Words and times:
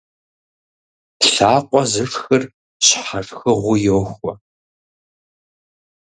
Лъакъуэ 1.31 1.83
зышхыр 1.91 2.43
щхьэ 2.85 3.19
шхыгъуи 3.27 3.79
йохуэ. 3.87 4.33